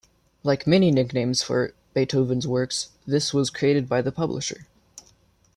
Like 0.41 0.65
many 0.65 0.89
nicknames 0.89 1.43
for 1.43 1.75
Beethoven's 1.93 2.47
works, 2.47 2.89
this 3.05 3.35
was 3.35 3.51
created 3.51 3.87
by 3.87 4.01
the 4.01 4.11
publisher. 4.11 4.65